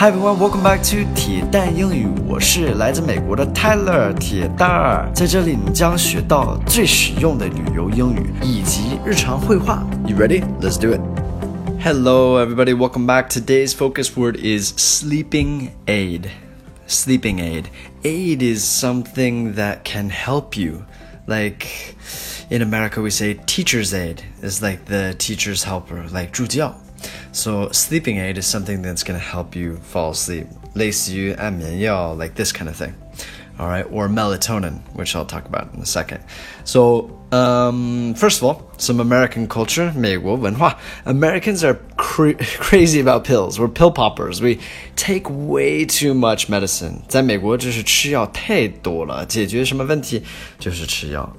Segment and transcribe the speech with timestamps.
[0.00, 2.08] Hi everyone, welcome back to 铁蛋英语。
[2.26, 9.86] 我是来自美国的 Tyler 铁蛋儿，在这里你将学到最实用的旅游英语以及日常会话。
[10.06, 10.42] You ready?
[10.62, 11.02] Let's do it.
[11.84, 13.28] Hello everybody, welcome back.
[13.28, 16.30] Today's focus word is sleeping aid.
[16.86, 17.64] Sleeping aid.
[18.02, 20.86] Aid is something that can help you.
[21.26, 21.66] Like
[22.48, 26.74] in America, we say teacher's aid is like the teacher's helper, like 助教。
[27.31, 30.47] so sleeping aid is something that's going to help you fall asleep.
[30.73, 32.93] 类似于安眠药, like this kind of thing.
[33.57, 36.19] All right, or melatonin, which I'll talk about in a second.
[36.65, 40.77] So, um, first of all, some American culture, 美国文化.
[41.05, 43.57] Americans are cra crazy about pills.
[43.57, 44.41] We're pill poppers.
[44.41, 44.59] We
[44.97, 47.03] take way too much medicine.
[47.07, 50.23] 在美国就是吃药太多了，解决什么问题
[50.59, 51.33] 就是吃药。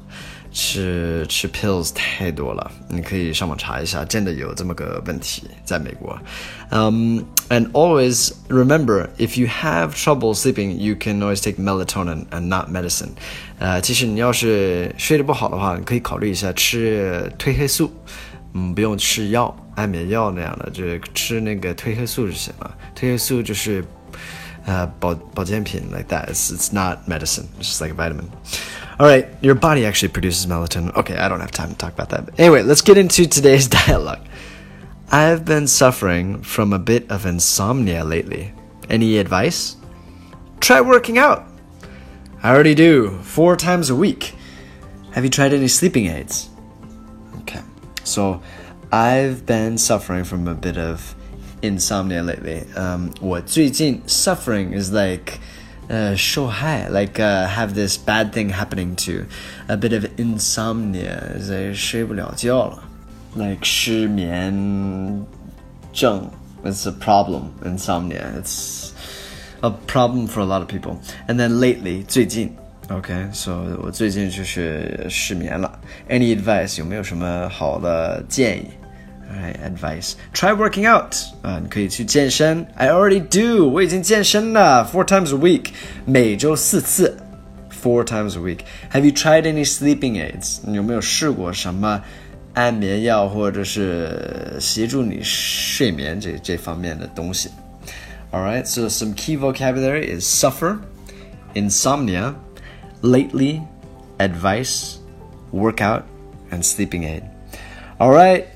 [0.53, 6.17] 吃吃 pills 太多了，你可以上网查一下，真的有这么个问题在美国。
[6.71, 12.69] Um, and always remember, if you have trouble sleeping, you can always take melatonin and not
[12.69, 13.09] medicine.
[13.59, 17.91] 呃，其实你要是睡得不好的话，你可以考虑一下吃褪黑素，
[18.53, 22.75] 嗯，不用吃药，安眠药那样的，就是吃那个褪黑素就行了。
[22.95, 23.85] 褪黑素就是
[24.65, 26.27] 呃保保健品 like that.
[26.27, 28.25] It's it's not medicine, just like vitamin.
[29.00, 30.94] All right, your body actually produces melatonin.
[30.96, 32.26] Okay, I don't have time to talk about that.
[32.26, 34.26] But anyway, let's get into today's dialogue.
[35.10, 38.52] I've been suffering from a bit of insomnia lately.
[38.88, 39.76] Any advice?
[40.60, 41.46] Try working out.
[42.42, 44.34] I already do, four times a week.
[45.12, 46.50] Have you tried any sleeping aids?
[47.40, 47.62] Okay,
[48.04, 48.42] so
[48.92, 51.14] I've been suffering from a bit of
[51.62, 52.64] insomnia lately.
[52.76, 55.40] Um, 我最近 suffering is like
[55.90, 59.24] 呃受害，like uh, have this bad thing happening to
[59.68, 62.82] a bit of insomnia，在睡不了觉了，
[63.34, 65.24] like 失眠
[65.92, 66.30] 症。
[66.64, 68.24] It's a problem, insomnia.
[68.42, 68.90] It's
[69.60, 70.98] a problem for a lot of people.
[71.28, 72.56] And then lately, 最近
[72.88, 75.78] Okay, so 我最近就是失眠了。
[76.08, 76.78] Any advice?
[76.78, 78.70] 有没有什么好的建议
[79.30, 80.14] ？Alright, advice.
[80.32, 81.14] Try working out.
[81.42, 82.66] 啊，你可以去健身。
[82.76, 83.68] I already do.
[83.68, 85.70] 我已经健身了，four times a week，
[86.04, 87.16] 每周四次。
[87.70, 88.60] Four times a week.
[88.92, 90.58] Have you tried any sleeping aids?
[90.64, 92.02] 你有没有试过什么
[92.54, 97.50] 安眠药或者是协助你睡眠这这方面的东西？
[98.32, 100.78] Alright, so some key vocabulary is suffer,
[101.54, 102.34] insomnia,
[103.02, 103.60] lately,
[104.18, 104.96] advice,
[105.52, 106.02] workout,
[106.50, 107.22] and sleeping aid.
[107.98, 108.46] Alright.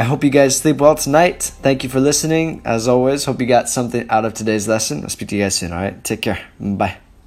[0.00, 1.42] I hope you guys sleep well tonight.
[1.42, 2.62] Thank you for listening.
[2.64, 5.02] As always, hope you got something out of today's lesson.
[5.02, 6.02] I'll speak to you guys soon, all right?
[6.02, 6.40] Take care.
[6.58, 6.96] Bye.